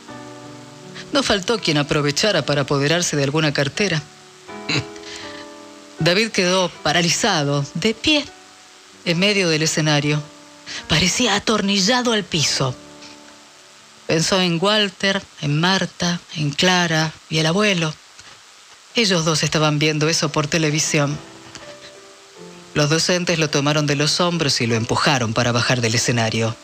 No 1.12 1.22
faltó 1.22 1.58
quien 1.58 1.76
aprovechara 1.76 2.46
para 2.46 2.62
apoderarse 2.62 3.14
de 3.14 3.24
alguna 3.24 3.52
cartera. 3.52 4.02
David 6.02 6.30
quedó 6.30 6.68
paralizado, 6.82 7.64
de 7.74 7.94
pie, 7.94 8.24
en 9.04 9.20
medio 9.20 9.48
del 9.48 9.62
escenario. 9.62 10.20
Parecía 10.88 11.36
atornillado 11.36 12.12
al 12.12 12.24
piso. 12.24 12.74
Pensó 14.08 14.40
en 14.40 14.58
Walter, 14.60 15.22
en 15.42 15.60
Marta, 15.60 16.20
en 16.34 16.50
Clara 16.50 17.12
y 17.30 17.38
el 17.38 17.46
abuelo. 17.46 17.94
Ellos 18.96 19.24
dos 19.24 19.44
estaban 19.44 19.78
viendo 19.78 20.08
eso 20.08 20.32
por 20.32 20.48
televisión. 20.48 21.16
Los 22.74 22.90
docentes 22.90 23.38
lo 23.38 23.48
tomaron 23.48 23.86
de 23.86 23.94
los 23.94 24.18
hombros 24.18 24.60
y 24.60 24.66
lo 24.66 24.74
empujaron 24.74 25.34
para 25.34 25.52
bajar 25.52 25.80
del 25.80 25.94
escenario. 25.94 26.56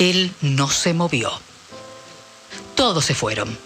Él 0.00 0.32
no 0.40 0.68
se 0.68 0.94
movió. 0.94 1.30
Todos 2.74 3.04
se 3.04 3.14
fueron. 3.14 3.56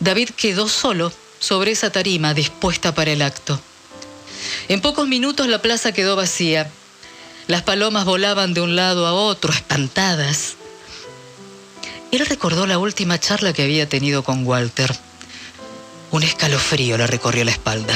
David 0.00 0.30
quedó 0.30 0.68
solo 0.68 1.12
sobre 1.38 1.72
esa 1.72 1.90
tarima 1.90 2.34
dispuesta 2.34 2.94
para 2.94 3.12
el 3.12 3.22
acto. 3.22 3.60
En 4.68 4.80
pocos 4.80 5.06
minutos 5.06 5.46
la 5.48 5.62
plaza 5.62 5.92
quedó 5.92 6.16
vacía. 6.16 6.70
Las 7.46 7.62
palomas 7.62 8.04
volaban 8.04 8.54
de 8.54 8.60
un 8.60 8.76
lado 8.76 9.06
a 9.06 9.12
otro, 9.12 9.52
espantadas. 9.52 10.54
Él 12.10 12.24
recordó 12.26 12.66
la 12.66 12.78
última 12.78 13.18
charla 13.18 13.52
que 13.52 13.62
había 13.62 13.88
tenido 13.88 14.24
con 14.24 14.46
Walter. 14.46 14.96
Un 16.10 16.22
escalofrío 16.22 16.96
le 16.96 17.06
recorrió 17.06 17.44
la 17.44 17.50
espalda. 17.50 17.94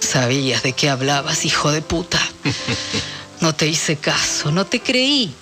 Sabías 0.00 0.62
de 0.62 0.72
qué 0.72 0.88
hablabas, 0.88 1.44
hijo 1.44 1.70
de 1.70 1.82
puta. 1.82 2.20
No 3.40 3.54
te 3.54 3.66
hice 3.66 3.96
caso, 3.96 4.52
no 4.52 4.66
te 4.66 4.80
creí. 4.80 5.32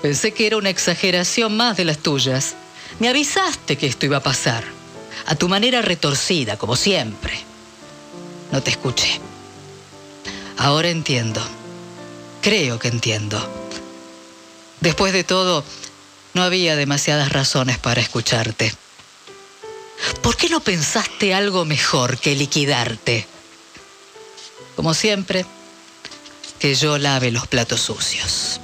Pensé 0.00 0.32
que 0.32 0.46
era 0.46 0.56
una 0.56 0.70
exageración 0.70 1.54
más 1.54 1.76
de 1.76 1.84
las 1.84 1.98
tuyas. 1.98 2.54
Me 3.00 3.08
avisaste 3.10 3.76
que 3.76 3.86
esto 3.86 4.06
iba 4.06 4.16
a 4.16 4.22
pasar. 4.22 4.64
A 5.26 5.34
tu 5.34 5.48
manera 5.48 5.82
retorcida, 5.82 6.56
como 6.56 6.76
siempre. 6.76 7.38
No 8.50 8.62
te 8.62 8.70
escuché. 8.70 9.20
Ahora 10.58 10.88
entiendo. 10.88 11.40
Creo 12.40 12.78
que 12.78 12.88
entiendo. 12.88 13.38
Después 14.80 15.12
de 15.12 15.24
todo, 15.24 15.64
no 16.34 16.42
había 16.42 16.76
demasiadas 16.76 17.32
razones 17.32 17.78
para 17.78 18.00
escucharte. 18.00 18.74
¿Por 20.22 20.36
qué 20.36 20.48
no 20.48 20.60
pensaste 20.60 21.34
algo 21.34 21.64
mejor 21.64 22.18
que 22.18 22.34
liquidarte? 22.34 23.26
Como 24.76 24.94
siempre, 24.94 25.46
que 26.58 26.74
yo 26.74 26.98
lave 26.98 27.30
los 27.30 27.46
platos 27.46 27.80
sucios. 27.80 28.60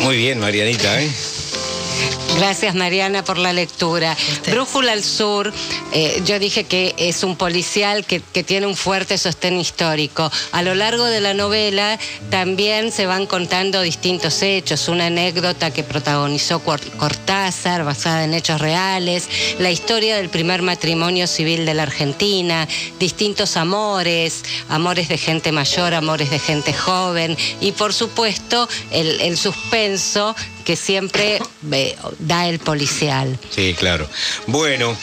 Muy 0.00 0.16
bien, 0.16 0.38
Marianita, 0.38 1.00
¿eh? 1.02 1.10
Gracias 2.36 2.74
Mariana 2.74 3.22
por 3.22 3.38
la 3.38 3.52
lectura. 3.52 4.16
Brújula 4.50 4.92
al 4.92 5.04
Sur, 5.04 5.52
eh, 5.92 6.20
yo 6.26 6.40
dije 6.40 6.64
que 6.64 6.92
es 6.98 7.22
un 7.22 7.36
policial 7.36 8.04
que, 8.04 8.20
tiene 8.42 8.66
un 8.66 8.74
fuerte 8.76 9.18
sostén 9.18 9.58
histórico. 9.60 10.30
A 10.50 10.62
lo 10.62 10.74
largo 10.74 11.04
de 11.04 11.20
la 11.20 11.32
novela 11.32 11.98
también 12.30 12.90
se 12.90 13.06
van 13.06 13.26
contando 13.26 13.80
distintos 13.82 14.42
hechos, 14.42 14.88
una 14.88 15.06
anécdota 15.06 15.72
que 15.72 15.84
protagonizó 15.84 16.60
Cortázar 16.60 17.84
basada 17.84 18.24
en 18.24 18.34
hechos 18.34 18.60
reales, 18.60 19.28
la 19.60 19.70
historia 19.70 20.16
del 20.16 20.28
primer 20.28 20.62
matrimonio 20.62 21.28
civil 21.28 21.64
de 21.64 21.74
la 21.74 21.84
Argentina, 21.84 22.66
distintos 22.98 23.56
amores, 23.56 24.42
amores 24.68 25.08
de 25.08 25.18
gente 25.18 25.52
mayor, 25.52 25.94
amores 25.94 26.30
de 26.30 26.40
gente 26.40 26.72
joven 26.72 27.36
y 27.60 27.72
por 27.72 27.92
supuesto 27.92 28.68
el, 28.90 29.20
el 29.20 29.36
suspenso 29.36 30.34
que 30.64 30.76
siempre 30.76 31.40
da 32.26 32.46
el 32.48 32.58
policial. 32.58 33.38
Sí, 33.50 33.74
claro. 33.78 34.08
Bueno, 34.46 34.96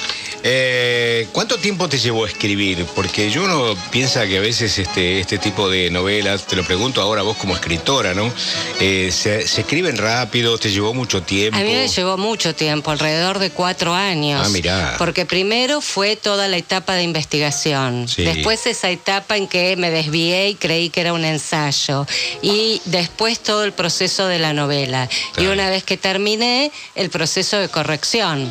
eh, 0.44 1.28
¿cuánto 1.32 1.58
tiempo 1.58 1.88
te 1.88 1.98
llevó 1.98 2.26
a 2.26 2.28
escribir? 2.28 2.86
Porque 2.96 3.30
yo 3.30 3.44
uno 3.44 3.76
piensa 3.92 4.26
que 4.28 4.38
a 4.38 4.42
veces 4.42 4.78
este, 4.80 5.20
este 5.20 5.38
tipo 5.38 5.70
de 5.70 5.90
novelas, 5.90 6.48
te 6.48 6.56
lo 6.56 6.64
pregunto 6.64 7.02
ahora 7.02 7.22
vos 7.22 7.38
como 7.38 7.56
escritora, 7.56 8.14
¿no? 8.14 8.32
Eh, 8.80 9.12
se, 9.12 9.42
escriben 9.42 9.98
rápido, 9.98 10.58
te 10.58 10.72
llevó 10.72 10.94
mucho 10.94 11.22
tiempo. 11.22 11.58
A 11.58 11.62
mí 11.62 11.74
me 11.74 11.88
llevó 11.88 12.18
mucho 12.18 12.56
tiempo, 12.56 12.92
alrededor 12.92 13.40
de 13.40 13.52
cuatro 13.52 13.94
años. 13.94 14.42
Ah, 14.46 14.50
mirá. 14.50 14.96
Porque 14.98 15.26
primero 15.26 15.82
fue 15.82 16.16
toda 16.16 16.48
la 16.48 16.58
etapa 16.58 16.96
de 16.96 17.04
investigación. 17.04 18.08
Después 18.18 18.66
esa 18.66 18.90
etapa 18.90 19.38
en 19.38 19.48
que 19.48 19.76
me 19.76 19.92
desvié 19.92 20.50
y 20.50 20.56
creí 20.56 20.90
que 20.90 21.02
era 21.02 21.14
un 21.14 21.26
ensayo. 21.26 22.08
Y 22.42 22.82
después 22.86 23.40
todo 23.40 23.64
el 23.64 23.74
proceso 23.74 24.28
de 24.28 24.40
la 24.40 24.54
novela. 24.54 25.08
Y 25.38 25.46
una 25.46 25.70
vez 25.70 25.84
que 25.84 25.98
terminé, 25.98 26.72
el 26.96 27.10
proceso 27.10 27.58
de 27.58 27.70
corrección. 27.70 28.50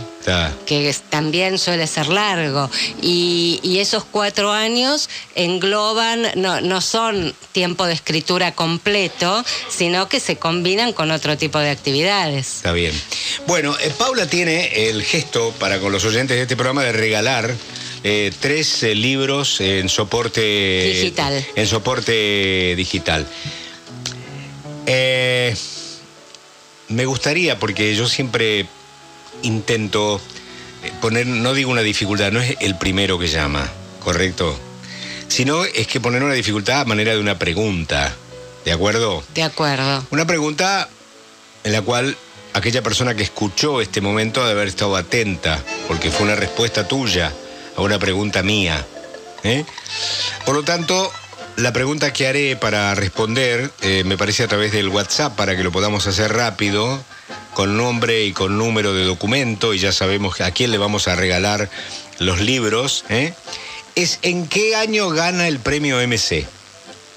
Que 0.66 0.94
también 1.08 1.58
suele 1.58 1.79
de 1.80 1.86
ser 1.86 2.08
largo. 2.08 2.70
Y, 3.02 3.78
esos 3.80 4.04
cuatro 4.04 4.52
años 4.52 5.08
engloban, 5.34 6.26
no, 6.36 6.60
no 6.60 6.82
son 6.82 7.34
tiempo 7.52 7.86
de 7.86 7.94
escritura 7.94 8.52
completo, 8.52 9.42
sino 9.70 10.06
que 10.06 10.20
se 10.20 10.36
combinan 10.36 10.92
con 10.92 11.10
otro 11.10 11.38
tipo 11.38 11.58
de 11.58 11.70
actividades. 11.70 12.56
Está 12.56 12.72
bien. 12.72 12.92
Bueno, 13.46 13.74
eh, 13.80 13.90
Paula 13.96 14.26
tiene 14.26 14.88
el 14.90 15.02
gesto 15.02 15.54
para 15.58 15.80
con 15.80 15.92
los 15.92 16.04
oyentes 16.04 16.36
de 16.36 16.42
este 16.42 16.56
programa 16.56 16.84
de 16.84 16.92
regalar 16.92 17.54
eh, 18.04 18.32
tres 18.38 18.82
eh, 18.82 18.94
libros 18.94 19.62
en 19.62 19.88
soporte 19.88 20.92
digital. 20.94 21.46
En 21.56 21.66
soporte 21.66 22.74
digital. 22.76 23.26
me 26.88 27.04
gustaría, 27.06 27.58
porque 27.58 27.96
yo 27.96 28.06
siempre 28.06 28.66
intento 29.42 30.20
poner, 31.00 31.26
no 31.26 31.54
digo 31.54 31.70
una 31.70 31.82
dificultad, 31.82 32.32
no 32.32 32.40
es 32.40 32.56
el 32.60 32.76
primero 32.76 33.18
que 33.18 33.28
llama, 33.28 33.68
¿correcto? 34.00 34.58
Sino 35.28 35.64
es 35.64 35.86
que 35.86 36.00
poner 36.00 36.22
una 36.22 36.34
dificultad 36.34 36.80
a 36.80 36.84
manera 36.84 37.12
de 37.12 37.20
una 37.20 37.38
pregunta, 37.38 38.14
¿de 38.64 38.72
acuerdo? 38.72 39.22
De 39.34 39.42
acuerdo. 39.42 40.04
Una 40.10 40.26
pregunta 40.26 40.88
en 41.64 41.72
la 41.72 41.82
cual 41.82 42.16
aquella 42.52 42.82
persona 42.82 43.14
que 43.14 43.22
escuchó 43.22 43.80
este 43.80 44.00
momento 44.00 44.44
de 44.44 44.52
haber 44.52 44.68
estado 44.68 44.96
atenta, 44.96 45.62
porque 45.88 46.10
fue 46.10 46.26
una 46.26 46.34
respuesta 46.34 46.88
tuya 46.88 47.32
a 47.76 47.82
una 47.82 47.98
pregunta 47.98 48.42
mía. 48.42 48.84
¿eh? 49.44 49.64
Por 50.44 50.56
lo 50.56 50.62
tanto, 50.62 51.12
la 51.56 51.72
pregunta 51.72 52.12
que 52.12 52.26
haré 52.26 52.56
para 52.56 52.94
responder 52.94 53.70
eh, 53.82 54.02
me 54.04 54.16
parece 54.16 54.42
a 54.44 54.48
través 54.48 54.72
del 54.72 54.88
WhatsApp 54.88 55.36
para 55.36 55.56
que 55.56 55.62
lo 55.62 55.72
podamos 55.72 56.06
hacer 56.06 56.32
rápido, 56.32 57.02
con 57.60 57.76
nombre 57.76 58.24
y 58.24 58.32
con 58.32 58.56
número 58.56 58.94
de 58.94 59.04
documento, 59.04 59.74
y 59.74 59.78
ya 59.78 59.92
sabemos 59.92 60.40
a 60.40 60.50
quién 60.50 60.70
le 60.70 60.78
vamos 60.78 61.08
a 61.08 61.14
regalar 61.14 61.68
los 62.18 62.40
libros, 62.40 63.04
¿eh? 63.10 63.34
es 63.96 64.18
en 64.22 64.46
qué 64.46 64.76
año 64.76 65.10
gana 65.10 65.46
el 65.46 65.58
premio 65.58 65.98
MC. 66.00 66.46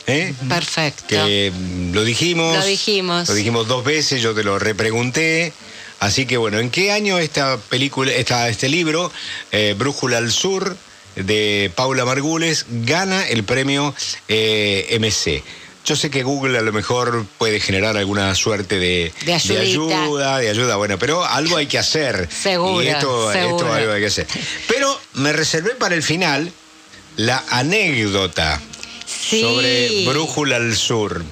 ¿Eh? 0.06 0.34
Perfecto. 0.50 1.06
Que 1.08 1.50
mm, 1.50 1.94
lo 1.94 2.04
dijimos. 2.04 2.58
Lo 2.58 2.66
dijimos. 2.66 3.30
Lo 3.30 3.36
dijimos 3.36 3.70
dos 3.70 3.86
veces, 3.86 4.22
yo 4.22 4.36
te 4.36 4.44
lo 4.44 4.60
repregunté. 4.60 5.54
Así 6.02 6.26
que 6.26 6.36
bueno, 6.36 6.60
¿en 6.60 6.70
qué 6.72 6.92
año 6.92 7.20
esta 7.20 7.56
película, 7.56 8.12
esta, 8.12 8.50
este 8.50 8.68
libro, 8.68 9.14
eh, 9.54 9.76
Brújula 9.78 10.18
al 10.18 10.30
Sur, 10.30 10.76
de 11.16 11.72
Paula 11.74 12.04
Margules, 12.04 12.66
gana 12.70 13.26
el 13.26 13.46
premio 13.46 13.96
eh, 14.28 14.98
MC? 15.00 15.42
Yo 15.86 15.96
sé 15.98 16.10
que 16.10 16.24
Google 16.24 16.58
a 16.58 16.62
lo 16.62 16.72
mejor 16.72 17.26
puede 17.38 17.60
generar 17.60 17.98
alguna 17.98 18.34
suerte 18.36 18.80
de, 18.80 19.12
ayuda, 19.60 20.38
de 20.40 20.50
ayuda, 20.50 20.78
bueno, 20.78 20.98
pero 20.98 21.26
algo 21.26 21.58
hay 21.58 21.68
que 21.68 21.78
hacer. 21.78 22.30
Seguro, 22.44 22.82
Y 22.82 22.88
esto, 22.88 23.32
seguro. 23.34 23.58
esto 23.58 23.74
algo 23.74 23.92
hay 23.92 24.00
que 24.02 24.08
hacer. 24.08 24.28
Pero 24.68 24.98
me 25.16 25.34
reservé 25.34 25.72
para 25.72 25.96
el 25.96 26.04
final 26.04 26.52
la 27.18 27.44
anécdota 27.50 28.62
Sí. 29.06 29.42
sobre 29.42 30.06
Brújula 30.06 30.56
al 30.56 30.76
Sur. 30.76 31.24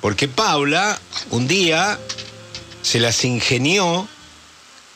Porque 0.00 0.26
Paula 0.28 0.98
un 1.30 1.46
día 1.46 1.98
se 2.82 2.98
las 3.00 3.24
ingenió 3.24 4.08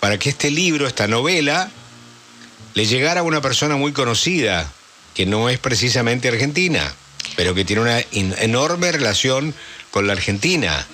para 0.01 0.19
que 0.19 0.31
este 0.31 0.51
libro, 0.51 0.87
esta 0.87 1.07
novela, 1.07 1.71
le 2.75 2.87
llegara 2.87 3.21
a 3.21 3.25
una 3.25 3.41
persona 3.43 3.77
muy 3.77 3.93
conocida, 3.93 4.71
que 5.15 5.27
no 5.27 5.49
es 5.51 5.59
precisamente 5.59 6.29
argentina, 6.29 6.95
pero 7.37 7.55
que 7.55 7.65
tiene 7.65 7.83
una 7.83 8.01
enorme 8.13 8.93
relación 8.93 9.55
con 9.91 10.07
la 10.07 10.13
Argentina. 10.13 10.87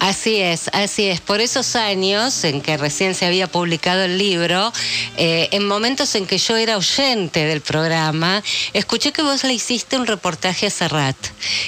Así 0.00 0.36
es, 0.36 0.70
así 0.72 1.06
es. 1.06 1.20
Por 1.20 1.40
esos 1.40 1.74
años 1.74 2.44
en 2.44 2.60
que 2.60 2.76
recién 2.76 3.16
se 3.16 3.26
había 3.26 3.48
publicado 3.48 4.04
el 4.04 4.16
libro, 4.16 4.72
eh, 5.16 5.48
en 5.50 5.66
momentos 5.66 6.14
en 6.14 6.26
que 6.26 6.38
yo 6.38 6.56
era 6.56 6.76
oyente 6.76 7.44
del 7.44 7.60
programa, 7.60 8.42
escuché 8.74 9.12
que 9.12 9.22
vos 9.22 9.42
le 9.42 9.54
hiciste 9.54 9.96
un 9.96 10.06
reportaje 10.06 10.66
a 10.68 10.70
Serrat. 10.70 11.16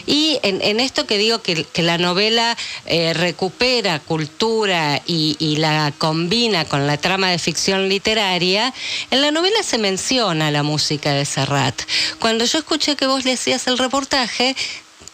Y 0.07 0.39
en, 0.43 0.79
esto 0.79 1.07
que 1.07 1.19
digo 1.19 1.43
que, 1.43 1.65
que 1.65 1.83
la 1.83 1.99
novela 1.99 2.57
eh, 2.87 3.15
recupera 3.15 3.99
cultura 3.99 5.03
y, 5.07 5.37
y 5.41 5.57
la 5.57 5.93
combina 5.99 6.65
con 6.65 6.87
la 6.87 6.99
trama 6.99 7.31
de 7.31 7.39
ficción 7.39 7.89
literaria, 7.89 8.73
en 9.11 9.23
la 9.23 9.33
novela 9.33 9.63
se 9.65 9.79
menciona 9.79 10.53
la 10.53 10.63
música 10.63 11.13
de 11.13 11.25
Serrat. 11.25 11.83
Cuando 12.21 12.45
yo 12.45 12.61
escuché 12.61 12.95
que 12.95 13.07
vos 13.07 13.25
le 13.25 13.33
hacías 13.33 13.67
el 13.67 13.77
reportaje, 13.77 14.55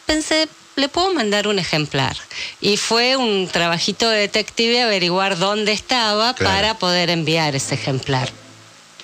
pensé, 0.05 0.49
le 0.77 0.89
puedo 0.89 1.13
mandar 1.15 1.49
un 1.49 1.59
ejemplar. 1.59 2.17
Y 2.61 2.77
fue 2.77 3.17
un 3.17 3.49
trabajito 3.49 4.09
de 4.09 4.19
detective 4.21 4.83
averiguar 4.83 5.39
dónde 5.39 5.73
estaba 5.73 6.35
Claro. 6.35 6.55
para 6.55 6.75
poder 6.79 7.11
enviar 7.11 7.55
ese 7.57 7.75
ejemplar. 7.75 8.29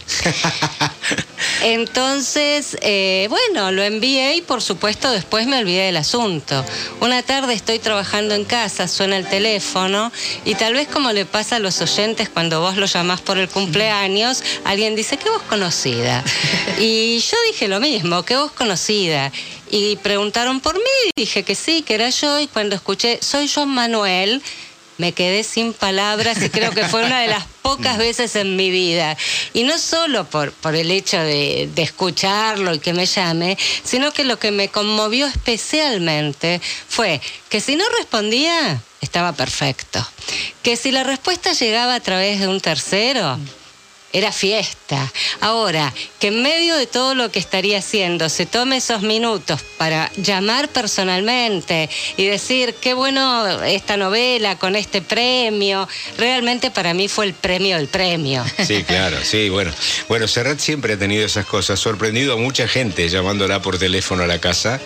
Entonces, 1.63 2.77
eh, 2.81 3.27
bueno, 3.31 3.71
lo 3.73 3.83
envié 3.83 4.37
y 4.37 4.41
por 4.43 4.63
supuesto 4.63 5.11
después 5.11 5.47
me 5.47 5.59
olvidé 5.59 5.87
del 5.87 5.97
asunto. 5.97 6.65
Una 7.01 7.23
tarde 7.23 7.55
estoy 7.55 7.79
trabajando 7.79 8.35
en 8.35 8.45
casa, 8.45 8.89
suena 8.89 9.17
el 9.17 9.27
teléfono 9.27 10.13
y 10.45 10.55
tal 10.55 10.75
vez 10.75 10.89
como 10.89 11.13
le 11.13 11.25
pasa 11.25 11.57
a 11.57 11.59
los 11.59 11.81
oyentes 11.81 12.29
cuando 12.29 12.61
vos 12.61 12.77
lo 12.77 12.87
llamás 12.87 13.21
por 13.21 13.39
el 13.39 13.49
cumpleaños, 13.49 14.43
alguien 14.65 14.97
dice, 14.97 15.17
¿qué 15.17 15.29
vos 15.29 15.43
conocida? 15.49 16.23
Y 16.79 17.19
yo 17.21 17.37
dije 17.51 17.69
lo 17.69 17.81
mismo, 17.81 18.25
¿qué 18.25 18.37
vos 18.37 18.51
conocida? 18.53 19.31
Y 19.71 19.97
preguntaron 19.97 20.61
por 20.61 20.75
mí, 20.75 20.81
y 21.17 21.21
dije 21.21 21.45
que 21.45 21.55
sí, 21.55 21.83
que 21.83 21.95
era 21.95 22.11
yo 22.11 22.41
y 22.41 22.47
cuando 22.47 22.75
escuché, 22.75 23.19
soy 23.23 23.51
John 23.53 23.71
Manuel, 23.71 24.43
me 25.03 25.11
quedé 25.11 25.43
sin 25.43 25.73
palabras 25.73 26.41
y 26.41 26.49
creo 26.49 26.71
que 26.71 26.85
fue 26.85 27.05
una 27.05 27.21
de 27.21 27.27
las 27.27 27.45
pocas 27.61 27.99
veces 27.99 28.37
en 28.37 28.55
mi 28.55 28.71
vida. 28.71 29.17
Y 29.53 29.65
no 29.65 29.77
solo 29.77 30.31
por, 30.31 30.53
por 30.53 30.77
el 30.77 30.93
hecho 30.93 31.19
de, 31.19 31.69
de 31.75 31.83
escucharlo 31.83 32.73
y 32.73 32.79
que 32.79 32.93
me 32.93 33.05
llame, 33.05 33.59
sino 33.83 34.13
que 34.13 34.23
lo 34.23 34.39
que 34.39 34.53
me 34.53 34.69
conmovió 34.69 35.27
especialmente 35.27 36.61
fue 36.89 37.21
que 37.49 37.61
si 37.61 37.75
no 37.75 37.85
respondía, 37.99 38.81
estaba 39.01 39.33
perfecto. 39.33 40.07
Que 40.63 40.77
si 40.77 40.93
la 40.93 41.03
respuesta 41.03 41.53
llegaba 41.53 41.97
a 41.97 42.01
través 42.01 42.39
de 42.39 42.47
un 42.47 42.61
tercero, 42.61 43.41
era 44.13 44.33
fiesta. 44.33 45.11
Ahora, 45.41 45.93
que 46.21 46.29
en 46.29 46.43
medio 46.43 46.77
de 46.77 46.87
todo 46.87 47.15
lo 47.15 47.31
que 47.31 47.39
estaría 47.39 47.79
haciendo 47.79 48.29
se 48.29 48.47
tome 48.47 48.77
esos 48.77 49.03
minutos 49.03 49.63
para 49.79 50.11
llamar 50.17 50.69
personalmente 50.69 51.89
y 52.17 52.27
decir 52.27 52.75
qué 52.81 52.95
bueno 52.95 53.63
esta 53.63 53.97
novela 53.97 54.59
con 54.59 54.77
este 54.77 55.03
premio, 55.03 55.89
realmente 56.19 56.71
para 56.71 56.95
mí 56.95 57.09
fue 57.09 57.27
el 57.27 57.35
premio 57.35 57.77
del 57.77 57.89
premio. 57.89 58.45
Sí, 58.67 58.85
claro, 58.85 59.17
sí, 59.23 59.49
bueno. 59.49 59.73
Bueno, 60.09 60.29
Serrat 60.29 60.59
siempre 60.59 60.95
ha 60.95 60.99
tenido 60.99 61.27
esas 61.27 61.47
cosas, 61.47 61.81
sorprendido 61.81 62.35
a 62.35 62.37
mucha 62.37 62.69
gente 62.69 63.09
llamándola 63.09 63.61
por 63.63 63.79
teléfono 63.79 64.23
a 64.23 64.27
la 64.27 64.39
casa 64.39 64.81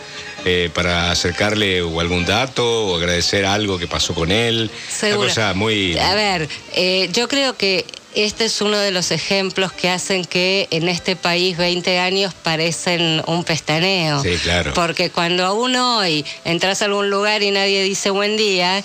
eh, 0.49 0.71
para 0.73 1.11
acercarle 1.11 1.83
o 1.83 1.99
algún 1.99 2.25
dato 2.25 2.87
o 2.87 2.97
agradecer 2.97 3.45
algo 3.45 3.81
que 3.81 3.89
pasó 3.89 4.15
con 4.15 4.31
él. 4.31 4.71
Seguro. 4.89 5.23
Una 5.23 5.29
cosa 5.29 5.55
muy... 5.55 5.99
A 5.99 6.15
ver, 6.15 6.49
eh, 6.73 7.09
yo 7.13 7.27
creo 7.27 7.57
que 7.57 7.85
este 8.15 8.45
es 8.45 8.61
uno 8.61 8.79
de 8.79 8.93
los 8.93 9.11
ejemplos 9.11 9.73
que 9.73 9.91
hacen 9.91 10.25
que 10.25 10.69
en 10.71 10.89
este 10.89 11.17
país 11.17 11.57
20 11.57 11.99
años 11.99 12.33
parecen 12.33 13.25
un 13.27 13.43
pestaneo. 13.43 14.23
Sí, 14.23 14.37
claro. 14.41 14.73
Porque 14.73 15.11
cuando 15.11 15.53
uno 15.57 15.99
hoy 15.99 16.25
entras 16.45 16.81
a 16.81 16.85
algún 16.85 17.11
lugar 17.11 17.43
y 17.43 17.51
nadie 17.51 17.83
dice 17.83 18.11
buen 18.11 18.37
día, 18.37 18.85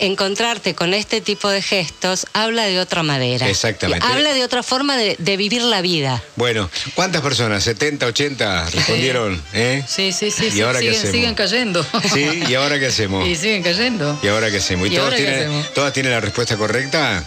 encontrarte 0.00 0.74
con 0.74 0.94
este 0.94 1.20
tipo 1.20 1.48
de 1.48 1.62
gestos 1.62 2.26
habla 2.32 2.64
de 2.64 2.80
otra 2.80 3.02
manera. 3.02 3.48
Exactamente. 3.48 4.06
Habla 4.06 4.34
de 4.34 4.44
otra 4.44 4.62
forma 4.62 4.96
de, 4.96 5.16
de 5.18 5.36
vivir 5.36 5.62
la 5.62 5.80
vida. 5.80 6.22
Bueno, 6.36 6.70
¿cuántas 6.94 7.22
personas? 7.22 7.66
¿70, 7.66 8.04
80 8.04 8.70
respondieron? 8.70 9.42
¿Eh? 9.52 9.84
Sí, 9.86 10.12
sí, 10.12 10.30
sí, 10.30 10.46
¿Y 10.46 10.50
sí, 10.52 10.60
ahora 10.62 10.80
qué 10.80 10.86
siguen, 10.86 10.96
hacemos? 10.98 11.12
siguen 11.14 11.34
cayendo. 11.34 11.86
Sí, 12.12 12.42
¿y 12.48 12.54
ahora 12.54 12.78
qué 12.78 12.86
hacemos? 12.86 13.26
Y 13.30 13.36
siguen 13.36 13.62
cayendo. 13.62 14.18
¿Y 14.22 14.28
ahora 14.28 14.50
qué 14.50 14.56
hacemos? 14.58 14.88
¿Y, 14.88 14.92
¿Y 14.92 14.96
todos, 14.96 15.04
ahora 15.04 15.16
qué 15.16 15.22
tienen, 15.24 15.40
hacemos? 15.40 15.74
todas 15.74 15.92
tienen 15.92 16.12
la 16.12 16.20
respuesta 16.20 16.56
correcta? 16.56 17.24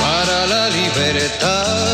para 0.00 0.46
la 0.46 0.68
libertad. 0.70 1.86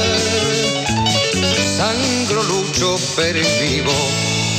Sangro, 1.77 2.43
lucho, 2.45 2.97
pervivo 3.17 3.93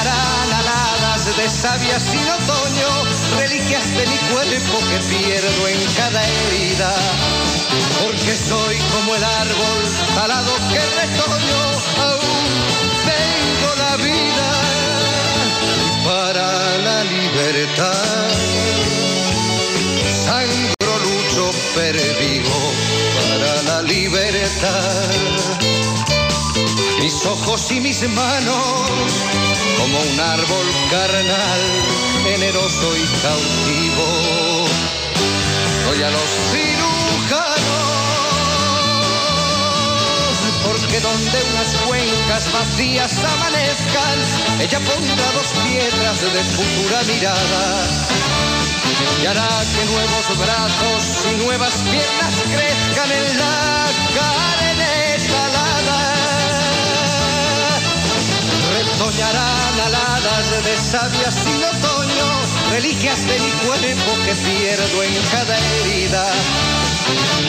Retoñarán 0.00 0.52
aladas 0.52 1.36
de 1.36 1.48
savia 1.48 2.00
sin 2.00 2.26
otoño, 2.28 2.88
reliquias 3.38 3.90
de 3.90 4.06
mi 4.06 4.16
cuerpo 4.32 4.78
que 4.88 4.98
pierdo 5.14 5.68
en 5.68 5.84
cada 5.94 6.22
herida. 6.26 6.94
Porque 8.02 8.34
soy 8.34 8.76
como 8.92 9.14
el 9.14 9.24
árbol 9.24 9.82
talado 10.14 10.52
que 10.70 10.80
retoño, 11.00 11.62
aún 12.06 12.48
tengo 13.10 13.74
la 13.76 13.96
vida 13.96 14.50
para 16.04 16.78
la 16.78 17.04
libertad. 17.04 18.30
Sangro, 20.24 20.98
lucho, 21.04 21.50
pervivo 21.74 22.72
para 23.16 23.62
la 23.62 23.82
libertad. 23.82 25.10
Mis 27.00 27.26
ojos 27.26 27.70
y 27.72 27.80
mis 27.80 28.08
manos, 28.08 28.90
como 29.80 29.98
un 29.98 30.20
árbol 30.20 30.66
carnal, 30.90 31.60
generoso 32.22 32.96
y 32.96 33.06
cautivo, 33.22 34.66
doy 35.86 36.02
a 36.02 36.10
los 36.10 36.30
cirujanos. 36.52 37.60
Porque 40.64 41.00
donde 41.00 41.38
unas 41.52 41.76
cuencas 41.86 42.52
vacías 42.52 43.12
amanezcan, 43.24 44.18
ella 44.60 44.80
pondrá 44.80 45.32
dos 45.32 45.48
piedras 45.64 46.20
de 46.20 46.44
futura 46.44 47.02
mirada 47.04 48.20
y 49.22 49.26
hará 49.26 49.48
que 49.74 49.84
nuevos 49.86 50.38
brazos 50.38 51.26
y 51.32 51.36
nuevas 51.44 51.74
piernas 51.90 52.34
crezcan 52.52 53.10
en 53.12 53.38
la 53.38 53.86
carne 54.14 54.69
Retoñarán 59.00 59.80
aladas 59.80 60.62
de 60.62 60.76
savia 60.76 61.30
sin 61.30 61.64
otoño, 61.64 62.26
reliquias 62.70 63.26
de 63.26 63.38
mi 63.40 63.50
cuerpo 63.64 64.12
que 64.26 64.34
pierdo 64.34 65.02
en 65.02 65.14
cada 65.32 65.58
herida. 65.58 66.26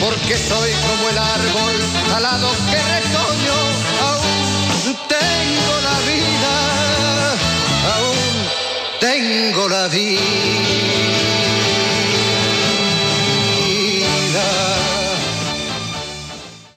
Porque 0.00 0.38
soy 0.38 0.70
como 0.88 1.10
el 1.10 1.18
árbol 1.18 1.74
talado 2.08 2.48
que 2.70 2.80
retoño, 2.94 3.58
aún 4.08 4.96
tengo 5.08 5.74
la 5.88 5.98
vida, 6.08 6.54
aún 7.96 8.48
tengo 8.98 9.68
la 9.68 9.88
vida. 9.88 11.31